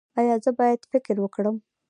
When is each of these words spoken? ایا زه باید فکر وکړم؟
ایا 0.19 0.35
زه 0.43 0.51
باید 0.59 0.81
فکر 0.91 1.15
وکړم؟ 1.21 1.55